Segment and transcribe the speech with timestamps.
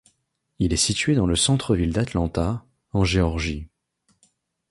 [0.57, 3.67] Il est situé dans le centre-ville d'Atlanta, en Géorgie.